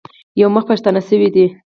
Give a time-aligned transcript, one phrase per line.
[0.41, 1.45] یو مخ پښتانه شوي دي.